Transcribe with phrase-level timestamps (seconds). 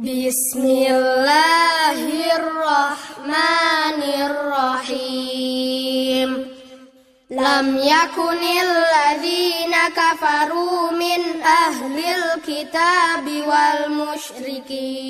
[0.00, 2.00] بسم الله
[2.36, 4.00] الرحمن
[4.80, 6.30] الرحيم
[7.30, 13.26] لم يكن الذين كفروا من أهل الكتاب
[14.40, 15.00] والمشركين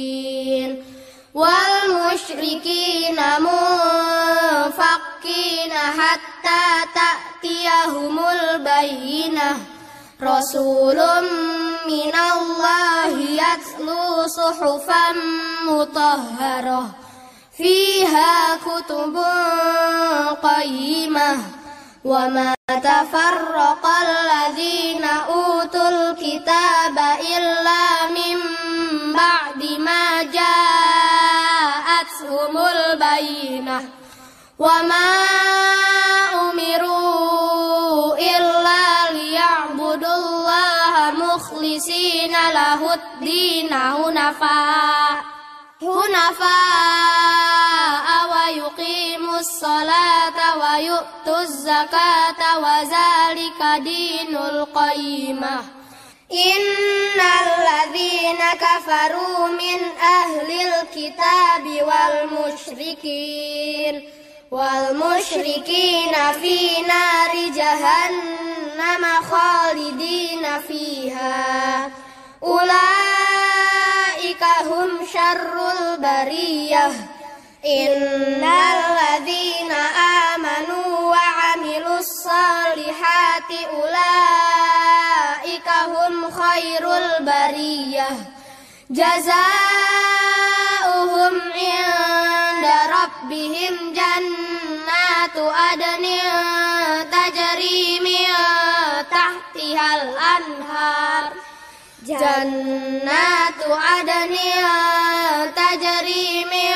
[1.34, 4.92] والمشركين منفقين
[5.72, 6.64] حتى
[6.94, 9.58] تأتيهم البينة
[10.22, 10.98] رسول
[11.90, 15.12] من الله يتلو صحفا
[15.66, 16.90] مطهرة.
[17.56, 19.24] فيها كتب
[20.42, 21.38] قيمة.
[22.04, 26.98] وما تفرق الذين أوتوا الكتاب
[27.36, 28.38] إلا من
[29.12, 30.66] بعد ما جاءتهم
[32.56, 33.88] البينة.
[34.58, 35.10] وما
[41.40, 45.24] مخلصين له الدين هنفاء
[45.82, 46.50] هنفاء
[48.32, 55.56] ويقيموا الصلاة ويؤتوا الزكاة وذلك دين القيمة.
[56.32, 63.94] إن الذين كفروا من أهل الكتاب والمشركين
[64.50, 68.09] والمشركين في نار جهنم.
[70.68, 71.90] فيها.
[72.42, 72.80] أولئك
[74.60, 76.86] هم شر البرية.
[77.66, 79.72] إن الذين
[80.32, 88.08] آمنوا وعملوا الصالحات أولئك هم خير البرية.
[88.90, 89.40] جزاؤهم
[91.54, 96.04] عند ربهم جنات عدن
[97.12, 97.49] تجري
[100.39, 101.33] الأنهار
[102.03, 104.35] جنات عدن
[105.55, 106.75] تجري من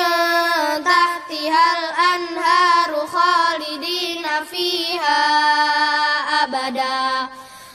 [0.84, 5.25] تحتها الأنهار خالدين فيها
[6.44, 7.30] أبدا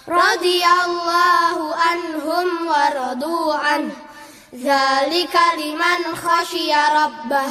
[0.09, 3.93] رضي الله عنهم ورضوا عنه
[4.55, 7.49] ذلك لمن خشي ربه